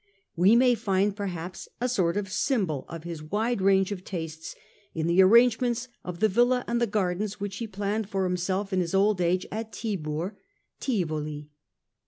We 0.35 0.55
may 0.55 0.73
find 0.73 1.15
perhaps 1.15 1.67
a 1.79 1.87
sort 1.87 2.17
of 2.17 2.31
symbol 2.31 2.85
of 2.89 3.03
his 3.03 3.21
wide 3.21 3.61
range 3.61 3.91
of 3.91 4.03
tastes 4.03 4.55
in 4.95 5.05
the 5.05 5.21
arrangements 5.21 5.89
of 6.03 6.21
the 6.21 6.27
villa 6.27 6.65
and 6.67 6.81
His 6.81 6.87
villa 6.87 6.87
at 6.87 6.91
gardens 7.05 7.39
which 7.39 7.57
he 7.57 7.67
planned 7.67 8.09
for 8.09 8.23
himself 8.23 8.73
in 8.73 8.79
Tivoli. 8.79 8.83
is 8.85 8.95
old 8.95 9.21
age 9.21 9.45
at 9.51 9.71
Tibur 9.71 10.35
(Tivoli). 10.79 11.51